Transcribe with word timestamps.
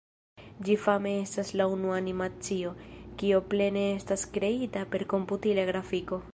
Ĝi 0.67 0.77
fame 0.85 1.11
estas 1.25 1.51
la 1.61 1.67
unua 1.73 1.99
animacio, 2.03 2.73
kio 3.21 3.43
plene 3.53 3.87
estas 4.01 4.27
kreita 4.39 4.87
per 4.95 5.09
komputila 5.15 5.71
grafiko. 5.73 6.23